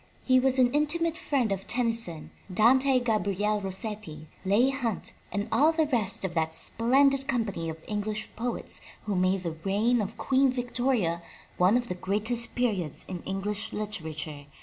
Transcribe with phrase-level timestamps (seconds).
[0.25, 5.85] He was an intimate friend of Tennyson, Dante Gabriel Rossetti, Leigh Hunt and all the
[5.85, 11.21] rest of that splendid company of English poets who made the reign of Queen Victoria
[11.57, 14.47] one of the greatest periods in English literature.